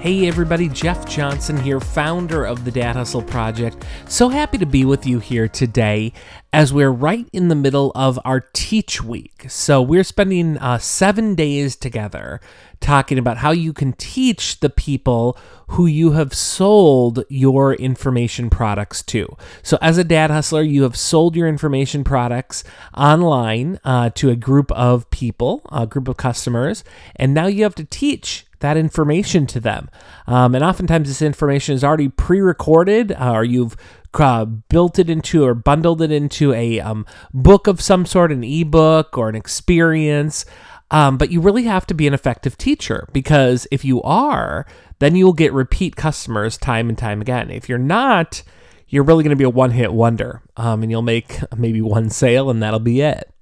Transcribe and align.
Hey 0.00 0.26
everybody, 0.26 0.70
Jeff 0.70 1.06
Johnson 1.06 1.58
here, 1.58 1.78
founder 1.78 2.46
of 2.46 2.64
the 2.64 2.70
Dad 2.70 2.96
Hustle 2.96 3.20
Project. 3.20 3.84
So 4.08 4.30
happy 4.30 4.56
to 4.56 4.64
be 4.64 4.86
with 4.86 5.06
you 5.06 5.18
here 5.18 5.46
today 5.46 6.14
as 6.54 6.72
we're 6.72 6.90
right 6.90 7.28
in 7.34 7.48
the 7.48 7.54
middle 7.54 7.92
of 7.94 8.18
our 8.24 8.40
Teach 8.54 9.02
Week. 9.02 9.44
So 9.50 9.82
we're 9.82 10.02
spending 10.02 10.56
uh, 10.56 10.78
seven 10.78 11.34
days 11.34 11.76
together 11.76 12.40
talking 12.80 13.18
about 13.18 13.36
how 13.36 13.50
you 13.50 13.74
can 13.74 13.92
teach 13.92 14.60
the 14.60 14.70
people 14.70 15.36
who 15.68 15.84
you 15.84 16.12
have 16.12 16.32
sold 16.32 17.22
your 17.28 17.74
information 17.74 18.48
products 18.48 19.02
to. 19.02 19.36
So, 19.62 19.76
as 19.82 19.98
a 19.98 20.04
dad 20.04 20.30
hustler, 20.30 20.62
you 20.62 20.82
have 20.84 20.96
sold 20.96 21.36
your 21.36 21.46
information 21.46 22.04
products 22.04 22.64
online 22.96 23.78
uh, 23.84 24.08
to 24.14 24.30
a 24.30 24.34
group 24.34 24.72
of 24.72 25.10
people, 25.10 25.60
a 25.70 25.86
group 25.86 26.08
of 26.08 26.16
customers, 26.16 26.84
and 27.16 27.34
now 27.34 27.48
you 27.48 27.64
have 27.64 27.74
to 27.74 27.84
teach 27.84 28.46
that 28.60 28.76
information 28.76 29.46
to 29.48 29.60
them. 29.60 29.90
Um, 30.26 30.54
and 30.54 30.64
oftentimes, 30.64 31.08
this 31.08 31.22
information 31.22 31.74
is 31.74 31.84
already 31.84 32.08
pre 32.08 32.40
recorded, 32.40 33.12
uh, 33.12 33.32
or 33.32 33.44
you've 33.44 33.76
uh, 34.14 34.44
built 34.44 34.98
it 34.98 35.10
into 35.10 35.44
or 35.44 35.54
bundled 35.54 36.02
it 36.02 36.12
into 36.12 36.52
a 36.52 36.80
um, 36.80 37.06
book 37.32 37.66
of 37.66 37.80
some 37.80 38.06
sort, 38.06 38.32
an 38.32 38.44
ebook 38.44 39.18
or 39.18 39.28
an 39.28 39.34
experience. 39.34 40.44
Um, 40.90 41.18
but 41.18 41.30
you 41.30 41.40
really 41.40 41.64
have 41.64 41.86
to 41.86 41.94
be 41.94 42.06
an 42.06 42.14
effective 42.14 42.58
teacher 42.58 43.08
because 43.12 43.66
if 43.70 43.84
you 43.84 44.02
are, 44.02 44.66
then 44.98 45.14
you'll 45.14 45.32
get 45.32 45.52
repeat 45.52 45.94
customers 45.94 46.58
time 46.58 46.88
and 46.88 46.98
time 46.98 47.20
again. 47.20 47.50
If 47.50 47.68
you're 47.68 47.78
not, 47.78 48.42
you're 48.88 49.04
really 49.04 49.22
going 49.22 49.30
to 49.30 49.36
be 49.36 49.44
a 49.44 49.50
one 49.50 49.70
hit 49.70 49.92
wonder 49.92 50.42
um, 50.56 50.82
and 50.82 50.90
you'll 50.90 51.02
make 51.02 51.38
maybe 51.56 51.80
one 51.80 52.10
sale 52.10 52.50
and 52.50 52.62
that'll 52.62 52.80
be 52.80 53.00
it. 53.00 53.32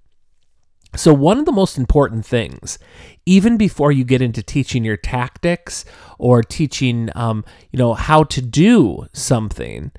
So, 0.97 1.13
one 1.13 1.39
of 1.39 1.45
the 1.45 1.53
most 1.53 1.77
important 1.77 2.25
things, 2.25 2.79
even 3.27 3.57
before 3.57 3.93
you 3.93 4.05
get 4.05 4.23
into 4.23 4.43
teaching 4.43 4.85
your 4.85 4.97
tactics 4.97 5.85
or 6.19 6.43
teaching, 6.43 7.11
um, 7.15 7.45
you 7.71 7.79
know, 7.79 7.95
how 7.95 8.25
to 8.25 8.41
do 8.41 9.07
something, 9.13 9.93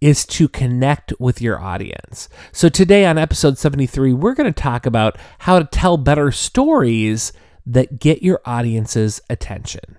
is 0.00 0.24
to 0.26 0.48
connect 0.48 1.12
with 1.18 1.40
your 1.42 1.60
audience. 1.60 2.28
So, 2.52 2.68
today 2.68 3.04
on 3.06 3.18
episode 3.18 3.58
73, 3.58 4.12
we're 4.12 4.34
going 4.34 4.52
to 4.52 4.62
talk 4.62 4.86
about 4.86 5.18
how 5.40 5.58
to 5.58 5.64
tell 5.64 5.96
better 5.96 6.30
stories 6.30 7.32
that 7.66 7.98
get 7.98 8.22
your 8.22 8.40
audience's 8.44 9.20
attention. 9.28 9.96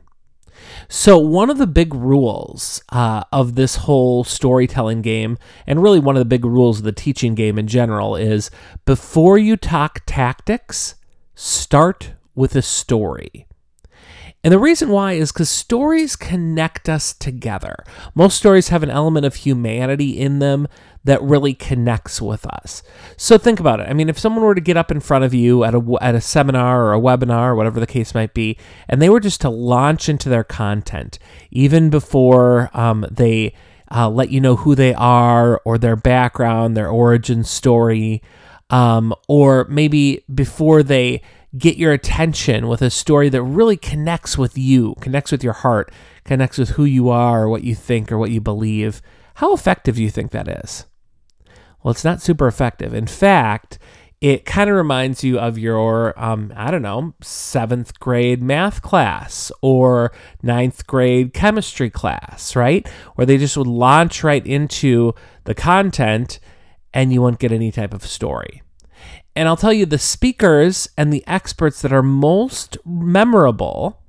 So, 0.88 1.18
one 1.18 1.50
of 1.50 1.58
the 1.58 1.68
big 1.68 1.94
rules 1.94 2.82
uh, 2.90 3.24
of 3.32 3.56
this 3.56 3.78
whole 3.78 4.24
storytelling 4.24 5.02
game, 5.02 5.38
and 5.66 5.82
really 5.82 6.00
one 6.00 6.16
of 6.16 6.22
the 6.22 6.26
big 6.26 6.46
rules 6.46 6.80
of 6.80 6.84
the 6.84 6.92
teaching 6.92 7.36
game 7.36 7.58
in 7.58 7.68
general, 7.68 8.16
is 8.16 8.50
before 8.86 9.38
you 9.38 9.58
talk 9.58 10.02
tactics, 10.06 10.96
start 11.36 12.14
with 12.36 12.56
a 12.56 12.62
story. 12.62 13.48
And 14.44 14.54
the 14.54 14.60
reason 14.60 14.90
why 14.90 15.14
is 15.14 15.32
because 15.32 15.50
stories 15.50 16.16
connect 16.16 16.88
us 16.88 17.14
together. 17.14 17.76
Most 18.16 18.38
stories 18.38 18.70
have 18.70 18.84
an 18.84 18.90
element 18.90 19.26
of 19.26 19.36
humanity 19.36 20.18
in 20.18 20.40
them 20.40 20.68
that 21.08 21.24
really 21.24 21.54
connects 21.54 22.22
with 22.22 22.46
us. 22.46 22.84
So 23.16 23.38
think 23.38 23.62
about 23.62 23.80
it. 23.80 23.88
I 23.90 23.94
mean, 23.94 24.10
if 24.10 24.20
someone 24.20 24.44
were 24.44 24.54
to 24.54 24.60
get 24.62 24.76
up 24.76 24.92
in 24.92 25.00
front 25.00 25.24
of 25.24 25.34
you 25.34 25.64
at 25.64 25.74
a, 25.74 25.98
at 26.02 26.16
a 26.16 26.22
seminar 26.22 26.84
or 26.84 26.94
a 26.94 27.00
webinar 27.00 27.52
or 27.52 27.56
whatever 27.56 27.80
the 27.80 27.88
case 27.88 28.14
might 28.14 28.34
be, 28.34 28.58
and 28.90 29.02
they 29.02 29.10
were 29.10 29.22
just 29.22 29.40
to 29.42 29.50
launch 29.50 30.10
into 30.10 30.28
their 30.28 30.44
content, 30.44 31.18
even 31.50 31.90
before 31.90 32.70
um, 32.74 33.06
they 33.10 33.54
uh, 33.90 34.10
let 34.10 34.32
you 34.32 34.42
know 34.42 34.58
who 34.58 34.76
they 34.76 34.94
are 34.96 35.62
or 35.64 35.78
their 35.78 35.96
background, 35.96 36.76
their 36.76 36.90
origin 36.90 37.42
story, 37.46 38.22
um, 38.70 39.16
or 39.30 39.66
maybe 39.70 40.26
before 40.36 40.84
they 40.84 41.22
get 41.58 41.78
your 41.78 41.94
attention 41.94 42.68
with 42.68 42.82
a 42.82 42.90
story 42.90 43.30
that 43.30 43.42
really 43.42 43.78
connects 43.78 44.38
with 44.38 44.58
you, 44.58 44.94
connects 45.00 45.32
with 45.32 45.42
your 45.42 45.54
heart, 45.54 45.90
connects 46.26 46.58
with 46.58 46.72
who 46.72 46.84
you 46.84 47.08
are, 47.08 47.44
or 47.44 47.50
what 47.50 47.64
you 47.64 47.74
think, 47.74 48.12
or 48.12 48.18
what 48.18 48.30
you 48.30 48.42
believe. 48.42 49.02
How 49.36 49.54
effective 49.54 49.96
do 49.96 50.04
you 50.04 50.10
think 50.10 50.32
that 50.32 50.50
is? 50.50 50.86
Well, 51.84 51.92
it's 51.92 52.06
not 52.06 52.22
super 52.22 52.48
effective. 52.48 52.94
In 52.94 53.08
fact, 53.08 53.80
it 54.20 54.46
kind 54.46 54.70
of 54.70 54.76
reminds 54.76 55.24
you 55.24 55.38
of 55.38 55.60
your, 55.60 56.20
um, 56.20 56.52
I 56.56 56.72
don't 56.72 56.82
know, 56.82 57.14
seventh 57.22 58.00
grade 58.00 58.42
math 58.42 58.82
class 58.82 59.52
or 59.62 60.12
ninth 60.42 60.88
grade 60.88 61.34
chemistry 61.34 61.92
class, 61.92 62.56
right? 62.56 62.88
Where 63.16 63.28
they 63.28 63.38
just 63.38 63.58
would 63.58 63.68
launch 63.68 64.24
right 64.24 64.46
into 64.46 65.14
the 65.44 65.54
content 65.54 66.40
and 66.94 67.14
you 67.14 67.22
won't 67.22 67.40
get 67.40 67.52
any 67.52 67.72
type 67.72 67.94
of 67.94 68.06
story. 68.08 68.64
And 69.36 69.48
I'll 69.48 69.56
tell 69.56 69.74
you, 69.74 69.86
the 69.86 70.00
speakers 70.00 70.90
and 70.98 71.14
the 71.14 71.24
experts 71.28 71.84
that 71.84 71.94
are 71.94 72.02
most 72.02 72.76
memorable 72.84 74.02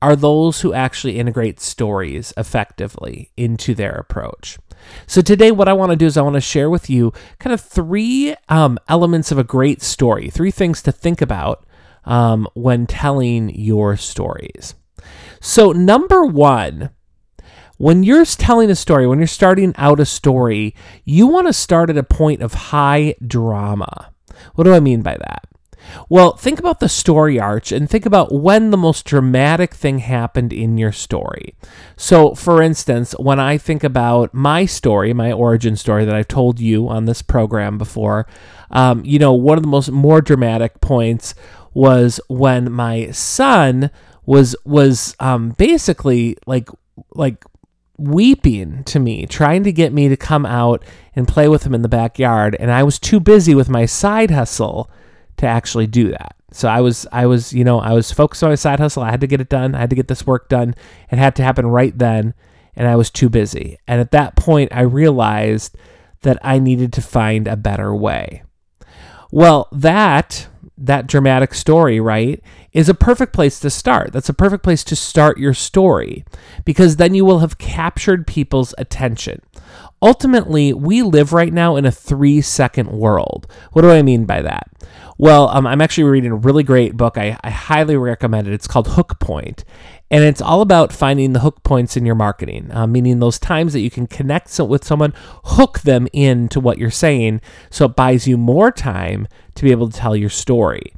are 0.00 0.16
those 0.16 0.62
who 0.62 0.72
actually 0.72 1.18
integrate 1.18 1.60
stories 1.60 2.32
effectively 2.38 3.30
into 3.36 3.74
their 3.74 3.92
approach. 3.92 4.58
So, 5.06 5.20
today, 5.20 5.50
what 5.50 5.68
I 5.68 5.72
want 5.72 5.90
to 5.90 5.96
do 5.96 6.06
is 6.06 6.16
I 6.16 6.22
want 6.22 6.34
to 6.34 6.40
share 6.40 6.70
with 6.70 6.88
you 6.88 7.12
kind 7.38 7.52
of 7.52 7.60
three 7.60 8.34
um, 8.48 8.78
elements 8.88 9.32
of 9.32 9.38
a 9.38 9.44
great 9.44 9.82
story, 9.82 10.30
three 10.30 10.50
things 10.50 10.82
to 10.82 10.92
think 10.92 11.20
about 11.20 11.66
um, 12.04 12.48
when 12.54 12.86
telling 12.86 13.50
your 13.50 13.96
stories. 13.96 14.74
So, 15.40 15.72
number 15.72 16.24
one, 16.24 16.90
when 17.78 18.02
you're 18.04 18.24
telling 18.24 18.70
a 18.70 18.76
story, 18.76 19.06
when 19.06 19.18
you're 19.18 19.26
starting 19.26 19.74
out 19.76 20.00
a 20.00 20.06
story, 20.06 20.74
you 21.04 21.26
want 21.26 21.48
to 21.48 21.52
start 21.52 21.90
at 21.90 21.98
a 21.98 22.04
point 22.04 22.42
of 22.42 22.54
high 22.54 23.16
drama. 23.26 24.12
What 24.54 24.64
do 24.64 24.74
I 24.74 24.80
mean 24.80 25.02
by 25.02 25.16
that? 25.16 25.48
Well, 26.08 26.36
think 26.36 26.58
about 26.58 26.80
the 26.80 26.88
story 26.88 27.38
arch 27.38 27.72
and 27.72 27.88
think 27.88 28.06
about 28.06 28.32
when 28.32 28.70
the 28.70 28.76
most 28.76 29.04
dramatic 29.04 29.74
thing 29.74 29.98
happened 29.98 30.52
in 30.52 30.78
your 30.78 30.92
story. 30.92 31.54
So, 31.96 32.34
for 32.34 32.62
instance, 32.62 33.12
when 33.18 33.40
I 33.40 33.58
think 33.58 33.84
about 33.84 34.32
my 34.32 34.66
story, 34.66 35.12
my 35.12 35.32
origin 35.32 35.76
story 35.76 36.04
that 36.04 36.14
I've 36.14 36.28
told 36.28 36.60
you 36.60 36.88
on 36.88 37.06
this 37.06 37.22
program 37.22 37.78
before, 37.78 38.26
um, 38.70 39.04
you 39.04 39.18
know, 39.18 39.32
one 39.32 39.58
of 39.58 39.62
the 39.62 39.68
most 39.68 39.90
more 39.90 40.20
dramatic 40.20 40.80
points 40.80 41.34
was 41.74 42.20
when 42.28 42.70
my 42.70 43.10
son 43.10 43.90
was 44.26 44.54
was 44.64 45.16
um, 45.20 45.50
basically 45.50 46.36
like 46.46 46.68
like 47.14 47.44
weeping 47.98 48.84
to 48.84 48.98
me, 48.98 49.26
trying 49.26 49.62
to 49.64 49.72
get 49.72 49.92
me 49.92 50.08
to 50.08 50.16
come 50.16 50.44
out 50.46 50.84
and 51.14 51.28
play 51.28 51.48
with 51.48 51.64
him 51.64 51.74
in 51.74 51.82
the 51.82 51.88
backyard. 51.88 52.56
And 52.58 52.70
I 52.70 52.82
was 52.82 52.98
too 52.98 53.20
busy 53.20 53.54
with 53.54 53.68
my 53.68 53.86
side 53.86 54.30
hustle 54.30 54.90
to 55.42 55.48
actually 55.48 55.86
do 55.86 56.08
that. 56.08 56.34
So 56.52 56.68
I 56.68 56.80
was, 56.80 57.06
I 57.12 57.26
was, 57.26 57.52
you 57.52 57.64
know, 57.64 57.80
I 57.80 57.92
was 57.92 58.12
focused 58.12 58.42
on 58.42 58.50
my 58.50 58.56
side 58.56 58.80
hustle. 58.80 59.02
I 59.02 59.10
had 59.10 59.20
to 59.20 59.26
get 59.26 59.40
it 59.40 59.48
done. 59.48 59.74
I 59.74 59.78
had 59.78 59.90
to 59.90 59.96
get 59.96 60.08
this 60.08 60.26
work 60.26 60.48
done. 60.48 60.74
It 61.10 61.18
had 61.18 61.36
to 61.36 61.42
happen 61.42 61.66
right 61.66 61.96
then. 61.96 62.34
And 62.74 62.88
I 62.88 62.96
was 62.96 63.10
too 63.10 63.28
busy. 63.28 63.78
And 63.86 64.00
at 64.00 64.12
that 64.12 64.36
point, 64.36 64.72
I 64.72 64.82
realized 64.82 65.76
that 66.22 66.38
I 66.42 66.58
needed 66.58 66.92
to 66.94 67.02
find 67.02 67.46
a 67.46 67.56
better 67.56 67.94
way. 67.94 68.42
Well, 69.30 69.68
that 69.72 70.48
that 70.78 71.06
dramatic 71.06 71.54
story, 71.54 72.00
right, 72.00 72.42
is 72.72 72.88
a 72.88 72.94
perfect 72.94 73.32
place 73.32 73.60
to 73.60 73.70
start. 73.70 74.12
That's 74.12 74.28
a 74.28 74.34
perfect 74.34 74.64
place 74.64 74.82
to 74.84 74.96
start 74.96 75.38
your 75.38 75.54
story 75.54 76.24
because 76.64 76.96
then 76.96 77.14
you 77.14 77.24
will 77.24 77.38
have 77.38 77.58
captured 77.58 78.26
people's 78.26 78.74
attention. 78.78 79.40
Ultimately, 80.00 80.72
we 80.72 81.02
live 81.02 81.32
right 81.32 81.52
now 81.52 81.76
in 81.76 81.84
a 81.84 81.92
three 81.92 82.40
second 82.40 82.90
world. 82.90 83.46
What 83.72 83.82
do 83.82 83.90
I 83.90 84.02
mean 84.02 84.24
by 84.24 84.42
that? 84.42 84.68
Well, 85.22 85.50
um, 85.50 85.68
I'm 85.68 85.80
actually 85.80 86.02
reading 86.02 86.32
a 86.32 86.34
really 86.34 86.64
great 86.64 86.96
book. 86.96 87.16
I, 87.16 87.38
I 87.44 87.50
highly 87.50 87.96
recommend 87.96 88.48
it. 88.48 88.54
It's 88.54 88.66
called 88.66 88.88
Hook 88.88 89.20
Point, 89.20 89.64
and 90.10 90.24
it's 90.24 90.42
all 90.42 90.62
about 90.62 90.92
finding 90.92 91.32
the 91.32 91.38
hook 91.38 91.62
points 91.62 91.96
in 91.96 92.04
your 92.04 92.16
marketing, 92.16 92.72
uh, 92.72 92.88
meaning 92.88 93.20
those 93.20 93.38
times 93.38 93.72
that 93.72 93.82
you 93.82 93.88
can 93.88 94.08
connect 94.08 94.58
with 94.58 94.84
someone, 94.84 95.14
hook 95.44 95.82
them 95.82 96.08
into 96.12 96.58
what 96.58 96.78
you're 96.78 96.90
saying, 96.90 97.40
so 97.70 97.84
it 97.84 97.94
buys 97.94 98.26
you 98.26 98.36
more 98.36 98.72
time 98.72 99.28
to 99.54 99.62
be 99.62 99.70
able 99.70 99.88
to 99.88 99.96
tell 99.96 100.16
your 100.16 100.28
story. 100.28 100.92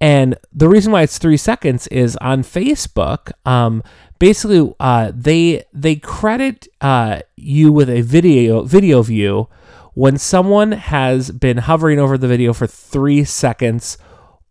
And 0.00 0.36
the 0.52 0.68
reason 0.68 0.92
why 0.92 1.02
it's 1.02 1.18
three 1.18 1.36
seconds 1.36 1.88
is 1.88 2.16
on 2.18 2.44
Facebook. 2.44 3.32
Um, 3.44 3.82
basically, 4.20 4.72
uh, 4.78 5.10
they 5.12 5.64
they 5.72 5.96
credit 5.96 6.68
uh, 6.80 7.22
you 7.34 7.72
with 7.72 7.90
a 7.90 8.02
video 8.02 8.62
video 8.62 9.02
view 9.02 9.48
when 9.94 10.18
someone 10.18 10.72
has 10.72 11.30
been 11.30 11.58
hovering 11.58 11.98
over 11.98 12.18
the 12.18 12.28
video 12.28 12.52
for 12.52 12.66
three 12.66 13.24
seconds 13.24 13.96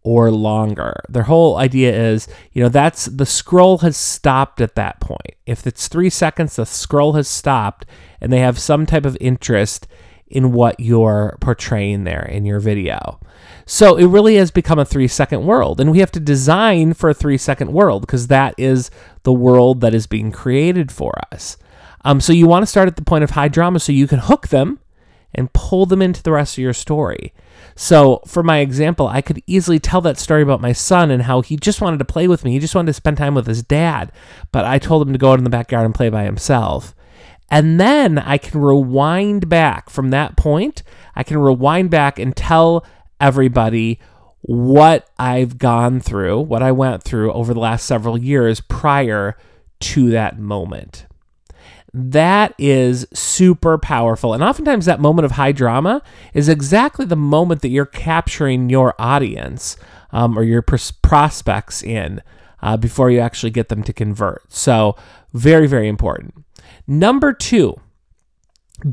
or 0.03 0.31
longer. 0.31 1.01
Their 1.07 1.23
whole 1.23 1.57
idea 1.57 1.93
is, 1.95 2.27
you 2.51 2.61
know, 2.61 2.69
that's 2.69 3.05
the 3.05 3.25
scroll 3.25 3.79
has 3.79 3.95
stopped 3.95 4.59
at 4.59 4.75
that 4.75 4.99
point. 4.99 5.35
If 5.45 5.65
it's 5.65 5.87
three 5.87 6.09
seconds, 6.09 6.57
the 6.57 6.65
scroll 6.65 7.13
has 7.13 7.27
stopped 7.27 7.85
and 8.19 8.31
they 8.31 8.39
have 8.39 8.59
some 8.59 8.85
type 8.85 9.05
of 9.05 9.17
interest 9.21 9.87
in 10.27 10.51
what 10.51 10.79
you're 10.79 11.37
portraying 11.39 12.03
there 12.03 12.25
in 12.25 12.43
your 12.43 12.59
video. 12.59 13.19
So 13.65 13.95
it 13.97 14.07
really 14.07 14.35
has 14.35 14.51
become 14.51 14.79
a 14.79 14.85
three 14.85 15.07
second 15.07 15.45
world. 15.45 15.79
And 15.79 15.91
we 15.91 15.99
have 15.99 16.11
to 16.13 16.19
design 16.19 16.93
for 16.93 17.09
a 17.09 17.13
three 17.13 17.37
second 17.37 17.71
world 17.71 18.01
because 18.01 18.27
that 18.27 18.55
is 18.57 18.89
the 19.23 19.33
world 19.33 19.81
that 19.81 19.93
is 19.93 20.07
being 20.07 20.31
created 20.31 20.91
for 20.91 21.13
us. 21.31 21.57
Um, 22.03 22.19
so 22.19 22.33
you 22.33 22.47
want 22.47 22.63
to 22.63 22.67
start 22.67 22.87
at 22.87 22.97
the 22.97 23.03
point 23.03 23.23
of 23.23 23.31
high 23.31 23.47
drama 23.47 23.79
so 23.79 23.93
you 23.93 24.07
can 24.07 24.19
hook 24.19 24.49
them 24.49 24.79
and 25.33 25.53
pull 25.53 25.85
them 25.85 26.01
into 26.01 26.21
the 26.21 26.31
rest 26.31 26.57
of 26.57 26.61
your 26.61 26.73
story. 26.73 27.33
So, 27.75 28.21
for 28.27 28.43
my 28.43 28.59
example, 28.59 29.07
I 29.07 29.21
could 29.21 29.41
easily 29.47 29.79
tell 29.79 30.01
that 30.01 30.19
story 30.19 30.43
about 30.43 30.61
my 30.61 30.73
son 30.73 31.09
and 31.09 31.23
how 31.23 31.41
he 31.41 31.57
just 31.57 31.81
wanted 31.81 31.97
to 31.99 32.05
play 32.05 32.27
with 32.27 32.43
me. 32.43 32.51
He 32.51 32.59
just 32.59 32.75
wanted 32.75 32.87
to 32.87 32.93
spend 32.93 33.17
time 33.17 33.35
with 33.35 33.47
his 33.47 33.63
dad, 33.63 34.11
but 34.51 34.65
I 34.65 34.77
told 34.79 35.07
him 35.07 35.13
to 35.13 35.19
go 35.19 35.31
out 35.31 35.39
in 35.39 35.43
the 35.43 35.49
backyard 35.49 35.85
and 35.85 35.95
play 35.95 36.09
by 36.09 36.23
himself. 36.23 36.93
And 37.49 37.79
then 37.79 38.17
I 38.19 38.37
can 38.37 38.61
rewind 38.61 39.49
back 39.49 39.89
from 39.89 40.09
that 40.09 40.37
point. 40.37 40.83
I 41.15 41.23
can 41.23 41.37
rewind 41.37 41.89
back 41.89 42.19
and 42.19 42.35
tell 42.35 42.85
everybody 43.19 43.99
what 44.41 45.09
I've 45.17 45.57
gone 45.57 45.99
through, 45.99 46.41
what 46.41 46.63
I 46.63 46.71
went 46.71 47.03
through 47.03 47.31
over 47.33 47.53
the 47.53 47.59
last 47.59 47.85
several 47.85 48.17
years 48.17 48.59
prior 48.59 49.37
to 49.79 50.09
that 50.11 50.39
moment 50.39 51.05
that 51.93 52.55
is 52.57 53.07
super 53.13 53.77
powerful. 53.77 54.33
And 54.33 54.43
oftentimes, 54.43 54.85
that 54.85 54.99
moment 54.99 55.25
of 55.25 55.31
high 55.31 55.51
drama 55.51 56.01
is 56.33 56.49
exactly 56.49 57.05
the 57.05 57.15
moment 57.15 57.61
that 57.61 57.69
you're 57.69 57.85
capturing 57.85 58.69
your 58.69 58.95
audience 58.99 59.77
um, 60.11 60.37
or 60.37 60.43
your 60.43 60.61
pros- 60.61 60.91
prospects 60.91 61.83
in 61.83 62.21
uh, 62.61 62.77
before 62.77 63.11
you 63.11 63.19
actually 63.19 63.51
get 63.51 63.69
them 63.69 63.83
to 63.83 63.93
convert. 63.93 64.51
So, 64.51 64.95
very, 65.33 65.67
very 65.67 65.87
important. 65.87 66.33
Number 66.87 67.31
two, 67.31 67.79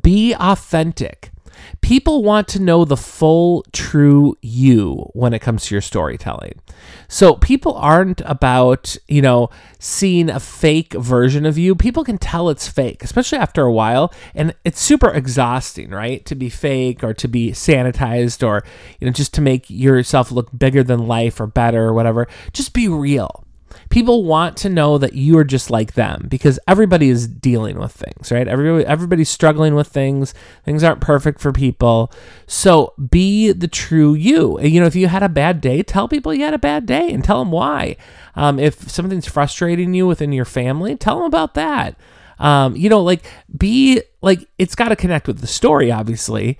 be 0.02 0.35
authentic. 0.35 1.31
People 1.80 2.22
want 2.22 2.48
to 2.48 2.60
know 2.60 2.84
the 2.84 2.96
full, 2.96 3.64
true 3.72 4.36
you 4.42 5.10
when 5.12 5.32
it 5.32 5.40
comes 5.40 5.66
to 5.66 5.74
your 5.74 5.82
storytelling. 5.82 6.60
So 7.08 7.34
people 7.34 7.74
aren't 7.74 8.20
about, 8.22 8.96
you 9.08 9.22
know, 9.22 9.50
seeing 9.78 10.30
a 10.30 10.40
fake 10.40 10.92
version 10.94 11.46
of 11.46 11.58
you. 11.58 11.74
People 11.74 12.04
can 12.04 12.18
tell 12.18 12.48
it's 12.48 12.68
fake, 12.68 13.02
especially 13.02 13.38
after 13.38 13.62
a 13.62 13.72
while. 13.72 14.12
And 14.34 14.54
it's 14.64 14.80
super 14.80 15.10
exhausting, 15.10 15.90
right? 15.90 16.24
To 16.26 16.34
be 16.34 16.48
fake 16.48 17.02
or 17.02 17.14
to 17.14 17.28
be 17.28 17.52
sanitized 17.52 18.46
or, 18.46 18.62
you 18.98 19.06
know, 19.06 19.12
just 19.12 19.34
to 19.34 19.40
make 19.40 19.68
yourself 19.68 20.30
look 20.30 20.56
bigger 20.56 20.82
than 20.82 21.06
life 21.06 21.40
or 21.40 21.46
better 21.46 21.84
or 21.84 21.92
whatever. 21.92 22.28
Just 22.52 22.72
be 22.72 22.88
real 22.88 23.44
people 23.88 24.25
want 24.25 24.56
to 24.58 24.69
know 24.69 24.99
that 24.99 25.14
you 25.14 25.38
are 25.38 25.44
just 25.44 25.70
like 25.70 25.94
them 25.94 26.26
because 26.28 26.58
everybody 26.67 27.08
is 27.08 27.26
dealing 27.26 27.78
with 27.78 27.93
things, 27.93 28.31
right? 28.31 28.46
Everybody, 28.46 28.84
everybody's 28.87 29.28
struggling 29.28 29.75
with 29.75 29.88
things. 29.88 30.34
Things 30.64 30.84
aren't 30.84 31.00
perfect 31.00 31.40
for 31.40 31.52
people. 31.52 32.12
So 32.46 32.94
be 33.11 33.52
the 33.52 33.69
true 33.69 34.14
you. 34.14 34.61
You 34.61 34.81
know, 34.81 34.87
if 34.87 34.96
you 34.96 35.08
had 35.08 35.22
a 35.22 35.28
bad 35.28 35.61
day, 35.61 35.82
tell 35.82 36.08
people 36.08 36.34
you 36.34 36.44
had 36.44 36.55
a 36.55 36.58
bad 36.58 36.87
day 36.87 37.12
and 37.12 37.25
tell 37.25 37.38
them 37.38 37.50
why. 37.50 37.96
Um, 38.37 38.58
if 38.58 38.90
something's 38.90 39.26
frustrating 39.26 39.94
you 39.94 40.06
within 40.06 40.32
your 40.32 40.44
family, 40.44 40.96
tell 40.96 41.16
them 41.16 41.25
about 41.25 41.55
that. 41.55 41.96
Um, 42.38 42.75
you 42.75 42.88
know, 42.88 43.02
like 43.02 43.25
be 43.56 44.02
like 44.23 44.49
it's 44.56 44.75
got 44.75 44.88
to 44.88 44.96
connect 44.96 45.26
with 45.26 45.40
the 45.40 45.46
story, 45.46 45.90
obviously 45.90 46.58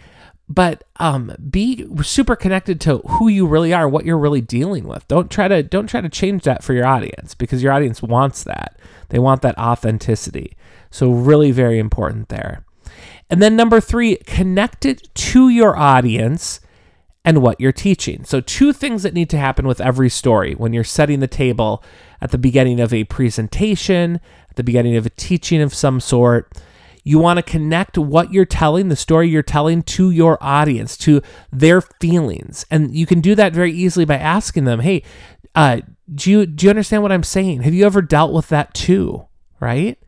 but 0.51 0.83
um, 0.97 1.33
be 1.49 1.87
super 2.03 2.35
connected 2.35 2.81
to 2.81 2.99
who 2.99 3.29
you 3.29 3.47
really 3.47 3.73
are, 3.73 3.89
what 3.89 4.05
you're 4.05 4.19
really 4.19 4.41
dealing 4.41 4.85
with. 4.85 5.07
Don't 5.07 5.31
try 5.31 5.47
to 5.47 5.63
don't 5.63 5.87
try 5.87 6.01
to 6.01 6.09
change 6.09 6.43
that 6.43 6.65
for 6.65 6.75
your 6.75 6.87
audience 6.87 7.37
because 7.37 7.63
your 7.63 7.73
audience 7.73 8.03
wants 8.03 8.43
that. 8.43 8.77
They 9.11 9.21
want 9.21 9.43
that 9.43 9.57
authenticity. 9.57 10.57
So 10.91 11.13
really 11.13 11.53
very 11.53 11.79
important 11.79 12.31
there. 12.31 12.65
And 13.31 13.41
then 13.41 13.55
number 13.55 13.81
3, 13.81 14.17
connect 14.27 14.85
it 14.85 15.15
to 15.15 15.49
your 15.49 15.77
audience 15.77 16.59
and 17.25 17.43
what 17.43 17.61
you're 17.61 17.71
teaching. 17.71 18.25
So 18.25 18.41
two 18.41 18.73
things 18.73 19.05
that 19.05 19.15
need 19.15 19.31
to 19.31 19.39
happen 19.39 19.69
with 19.69 19.81
every 19.81 20.09
story 20.09 20.55
when 20.55 20.73
you're 20.73 20.83
setting 20.83 21.21
the 21.21 21.29
table 21.29 21.85
at 22.21 22.33
the 22.33 22.39
beginning 22.39 22.81
of 22.81 22.93
a 22.93 23.05
presentation, 23.05 24.19
at 24.49 24.57
the 24.57 24.65
beginning 24.65 24.97
of 24.97 25.07
a 25.07 25.11
teaching 25.11 25.63
of 25.63 25.73
some 25.73 26.01
sort 26.01 26.53
you 27.03 27.19
want 27.19 27.39
to 27.39 27.43
connect 27.43 27.97
what 27.99 28.33
you're 28.33 28.45
telling, 28.45 28.89
the 28.89 28.97
story 28.97 29.29
you're 29.29 29.43
telling, 29.43 29.83
to 29.83 30.11
your 30.11 30.39
audience, 30.41 30.97
to 30.99 31.23
their 31.53 31.81
feelings. 31.81 32.65
And 32.71 32.95
you 32.95 33.07
can 33.07 33.21
do 33.21 33.35
that 33.35 33.53
very 33.53 33.73
easily 33.73 34.05
by 34.05 34.17
asking 34.17 34.65
them, 34.65 34.81
hey, 34.81 35.03
uh, 35.55 35.81
do 36.15 36.31
you 36.31 36.47
do 36.47 36.67
you 36.67 36.71
understand 36.71 37.03
what 37.03 37.13
I'm 37.13 37.23
saying? 37.23 37.63
Have 37.63 37.75
you 37.75 37.87
ever 37.87 38.03
dealt 38.03 38.33
with 38.33 38.49
that 38.49 38.75
too? 38.75 39.27
Right? 39.61 39.99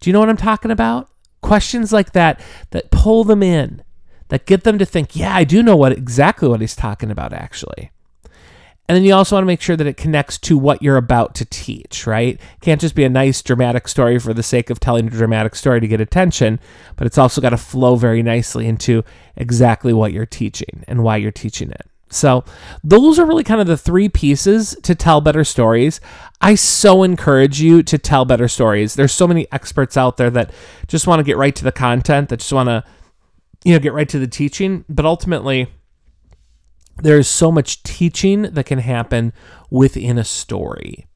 Do 0.00 0.08
you 0.08 0.12
know 0.12 0.20
what 0.20 0.28
I'm 0.28 0.36
talking 0.36 0.70
about? 0.70 1.08
Questions 1.42 1.92
like 1.92 2.12
that 2.12 2.40
that 2.70 2.90
pull 2.90 3.24
them 3.24 3.42
in, 3.42 3.82
that 4.28 4.46
get 4.46 4.64
them 4.64 4.78
to 4.78 4.84
think, 4.84 5.16
yeah, 5.16 5.34
I 5.34 5.44
do 5.44 5.62
know 5.62 5.76
what 5.76 5.92
exactly 5.92 6.48
what 6.48 6.60
he's 6.60 6.76
talking 6.76 7.10
about 7.10 7.32
actually. 7.32 7.90
And 8.90 8.96
then 8.96 9.04
you 9.04 9.14
also 9.14 9.36
want 9.36 9.44
to 9.44 9.46
make 9.46 9.60
sure 9.60 9.76
that 9.76 9.86
it 9.86 9.96
connects 9.96 10.36
to 10.38 10.58
what 10.58 10.82
you're 10.82 10.96
about 10.96 11.36
to 11.36 11.44
teach, 11.44 12.08
right? 12.08 12.40
Can't 12.60 12.80
just 12.80 12.96
be 12.96 13.04
a 13.04 13.08
nice 13.08 13.40
dramatic 13.40 13.86
story 13.86 14.18
for 14.18 14.34
the 14.34 14.42
sake 14.42 14.68
of 14.68 14.80
telling 14.80 15.06
a 15.06 15.10
dramatic 15.10 15.54
story 15.54 15.78
to 15.78 15.86
get 15.86 16.00
attention, 16.00 16.58
but 16.96 17.06
it's 17.06 17.16
also 17.16 17.40
got 17.40 17.50
to 17.50 17.56
flow 17.56 17.94
very 17.94 18.20
nicely 18.20 18.66
into 18.66 19.04
exactly 19.36 19.92
what 19.92 20.12
you're 20.12 20.26
teaching 20.26 20.82
and 20.88 21.04
why 21.04 21.18
you're 21.18 21.30
teaching 21.30 21.70
it. 21.70 21.86
So, 22.08 22.42
those 22.82 23.20
are 23.20 23.24
really 23.24 23.44
kind 23.44 23.60
of 23.60 23.68
the 23.68 23.76
three 23.76 24.08
pieces 24.08 24.76
to 24.82 24.96
tell 24.96 25.20
better 25.20 25.44
stories. 25.44 26.00
I 26.40 26.56
so 26.56 27.04
encourage 27.04 27.60
you 27.60 27.84
to 27.84 27.96
tell 27.96 28.24
better 28.24 28.48
stories. 28.48 28.96
There's 28.96 29.14
so 29.14 29.28
many 29.28 29.46
experts 29.52 29.96
out 29.96 30.16
there 30.16 30.30
that 30.30 30.50
just 30.88 31.06
want 31.06 31.20
to 31.20 31.24
get 31.24 31.36
right 31.36 31.54
to 31.54 31.62
the 31.62 31.70
content, 31.70 32.28
that 32.30 32.40
just 32.40 32.52
want 32.52 32.68
to 32.68 32.82
you 33.64 33.72
know, 33.72 33.78
get 33.78 33.92
right 33.92 34.08
to 34.08 34.18
the 34.18 34.26
teaching, 34.26 34.84
but 34.88 35.04
ultimately 35.04 35.68
there's 37.02 37.28
so 37.28 37.50
much 37.50 37.82
teaching 37.82 38.42
that 38.42 38.66
can 38.66 38.78
happen 38.78 39.32
within 39.70 40.18
a 40.18 40.24
story. 40.24 41.06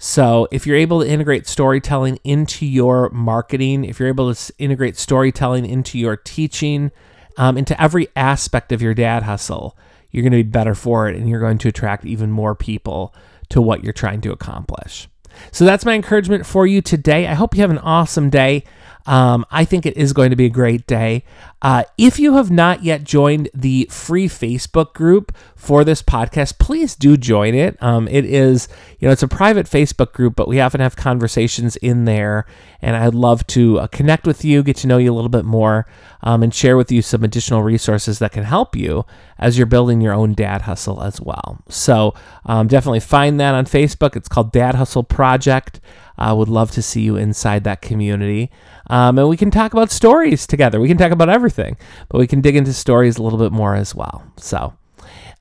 So, 0.00 0.46
if 0.52 0.64
you're 0.64 0.76
able 0.76 1.00
to 1.00 1.08
integrate 1.08 1.48
storytelling 1.48 2.20
into 2.22 2.64
your 2.64 3.10
marketing, 3.10 3.84
if 3.84 3.98
you're 3.98 4.08
able 4.08 4.32
to 4.32 4.52
integrate 4.58 4.96
storytelling 4.96 5.66
into 5.66 5.98
your 5.98 6.16
teaching, 6.16 6.92
um, 7.36 7.58
into 7.58 7.80
every 7.82 8.06
aspect 8.14 8.70
of 8.70 8.80
your 8.80 8.94
dad 8.94 9.24
hustle, 9.24 9.76
you're 10.12 10.22
going 10.22 10.32
to 10.32 10.44
be 10.44 10.48
better 10.48 10.74
for 10.74 11.08
it 11.08 11.16
and 11.16 11.28
you're 11.28 11.40
going 11.40 11.58
to 11.58 11.68
attract 11.68 12.04
even 12.04 12.30
more 12.30 12.54
people 12.54 13.12
to 13.48 13.60
what 13.60 13.82
you're 13.82 13.92
trying 13.92 14.20
to 14.20 14.30
accomplish. 14.30 15.08
So, 15.50 15.64
that's 15.64 15.84
my 15.84 15.94
encouragement 15.94 16.46
for 16.46 16.64
you 16.64 16.80
today. 16.80 17.26
I 17.26 17.34
hope 17.34 17.56
you 17.56 17.62
have 17.62 17.70
an 17.70 17.78
awesome 17.78 18.30
day. 18.30 18.62
Um, 19.08 19.46
I 19.50 19.64
think 19.64 19.86
it 19.86 19.96
is 19.96 20.12
going 20.12 20.28
to 20.28 20.36
be 20.36 20.44
a 20.44 20.50
great 20.50 20.86
day. 20.86 21.24
Uh, 21.62 21.84
if 21.96 22.18
you 22.18 22.34
have 22.34 22.50
not 22.50 22.84
yet 22.84 23.04
joined 23.04 23.48
the 23.54 23.88
free 23.90 24.28
Facebook 24.28 24.92
group 24.92 25.34
for 25.56 25.82
this 25.82 26.02
podcast, 26.02 26.58
please 26.58 26.94
do 26.94 27.16
join 27.16 27.54
it. 27.54 27.82
Um, 27.82 28.06
it 28.08 28.26
is, 28.26 28.68
you 29.00 29.08
know, 29.08 29.12
it's 29.12 29.22
a 29.22 29.28
private 29.28 29.64
Facebook 29.64 30.12
group, 30.12 30.36
but 30.36 30.46
we 30.46 30.60
often 30.60 30.82
have 30.82 30.94
conversations 30.94 31.76
in 31.76 32.04
there, 32.04 32.44
and 32.82 32.96
I'd 32.96 33.14
love 33.14 33.46
to 33.48 33.80
uh, 33.80 33.86
connect 33.86 34.26
with 34.26 34.44
you, 34.44 34.62
get 34.62 34.76
to 34.76 34.86
know 34.86 34.98
you 34.98 35.10
a 35.10 35.16
little 35.16 35.30
bit 35.30 35.46
more, 35.46 35.86
um, 36.22 36.42
and 36.42 36.54
share 36.54 36.76
with 36.76 36.92
you 36.92 37.00
some 37.00 37.24
additional 37.24 37.62
resources 37.62 38.18
that 38.18 38.32
can 38.32 38.44
help 38.44 38.76
you 38.76 39.06
as 39.38 39.56
you're 39.56 39.66
building 39.66 40.02
your 40.02 40.12
own 40.12 40.34
dad 40.34 40.62
hustle 40.62 41.02
as 41.02 41.18
well. 41.18 41.62
So 41.70 42.12
um, 42.44 42.66
definitely 42.66 43.00
find 43.00 43.40
that 43.40 43.54
on 43.54 43.64
Facebook. 43.64 44.16
It's 44.16 44.28
called 44.28 44.52
Dad 44.52 44.74
Hustle 44.74 45.02
Project. 45.02 45.80
I 46.18 46.32
would 46.32 46.48
love 46.48 46.72
to 46.72 46.82
see 46.82 47.02
you 47.02 47.16
inside 47.16 47.62
that 47.64 47.80
community. 47.80 48.50
Um, 48.88 49.18
and 49.18 49.28
we 49.28 49.36
can 49.36 49.50
talk 49.50 49.72
about 49.72 49.90
stories 49.90 50.46
together. 50.46 50.80
We 50.80 50.88
can 50.88 50.96
talk 50.96 51.12
about 51.12 51.28
everything, 51.28 51.76
but 52.08 52.18
we 52.18 52.26
can 52.26 52.40
dig 52.40 52.56
into 52.56 52.72
stories 52.72 53.18
a 53.18 53.22
little 53.22 53.38
bit 53.38 53.52
more 53.52 53.74
as 53.74 53.94
well. 53.94 54.24
So, 54.36 54.74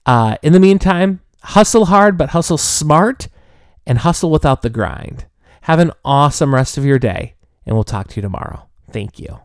uh, 0.06 0.38
in 0.42 0.54
the 0.54 0.60
meantime, 0.60 1.22
hustle 1.44 1.86
hard, 1.86 2.18
but 2.18 2.30
hustle 2.30 2.58
smart 2.58 3.28
and 3.86 4.00
hustle 4.00 4.32
without 4.32 4.62
the 4.62 4.70
grind. 4.70 5.26
Have 5.62 5.80
an 5.80 5.92
awesome 6.04 6.54
rest 6.54 6.78
of 6.78 6.86
your 6.86 7.00
day, 7.00 7.36
and 7.66 7.76
we'll 7.76 7.84
talk 7.84 8.08
to 8.10 8.16
you 8.18 8.22
tomorrow. 8.22 8.68
Thank 8.92 9.20
you. 9.20 9.40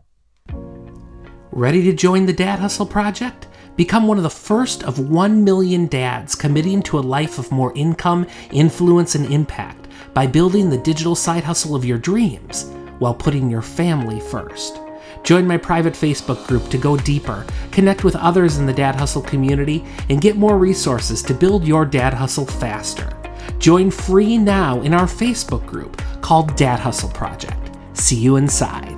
Ready 1.51 1.83
to 1.83 1.93
join 1.93 2.25
the 2.25 2.33
Dad 2.33 2.59
Hustle 2.59 2.85
Project? 2.85 3.47
Become 3.75 4.07
one 4.07 4.17
of 4.17 4.23
the 4.23 4.29
first 4.29 4.83
of 4.83 5.09
1 5.09 5.43
million 5.43 5.87
dads 5.87 6.35
committing 6.35 6.81
to 6.83 6.99
a 6.99 7.01
life 7.01 7.39
of 7.39 7.51
more 7.51 7.73
income, 7.75 8.27
influence, 8.51 9.15
and 9.15 9.25
impact 9.31 9.87
by 10.13 10.27
building 10.27 10.69
the 10.69 10.77
digital 10.77 11.15
side 11.15 11.43
hustle 11.43 11.75
of 11.75 11.85
your 11.85 11.97
dreams 11.97 12.71
while 13.03 13.13
putting 13.13 13.49
your 13.49 13.61
family 13.61 14.21
first. 14.21 14.79
Join 15.23 15.45
my 15.45 15.57
private 15.57 15.93
Facebook 15.93 16.47
group 16.47 16.69
to 16.69 16.77
go 16.77 16.95
deeper, 16.95 17.45
connect 17.69 18.05
with 18.05 18.15
others 18.15 18.59
in 18.59 18.65
the 18.65 18.71
Dad 18.71 18.95
Hustle 18.95 19.21
community, 19.21 19.83
and 20.09 20.21
get 20.21 20.37
more 20.37 20.57
resources 20.57 21.21
to 21.23 21.33
build 21.33 21.67
your 21.67 21.83
dad 21.83 22.13
hustle 22.13 22.45
faster. 22.45 23.11
Join 23.59 23.91
free 23.91 24.37
now 24.37 24.79
in 24.83 24.93
our 24.93 25.05
Facebook 25.05 25.65
group 25.65 26.01
called 26.21 26.55
Dad 26.55 26.79
Hustle 26.79 27.09
Project. 27.09 27.71
See 27.91 28.15
you 28.15 28.37
inside. 28.37 28.92